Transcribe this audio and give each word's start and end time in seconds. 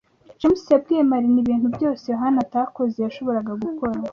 James 0.39 0.63
yabwiye 0.73 1.01
Marina 1.11 1.37
ibintu 1.43 1.67
byose 1.75 2.03
Yohana 2.13 2.37
atakoze 2.45 2.97
yashoboraga 3.01 3.51
gukora. 3.63 3.93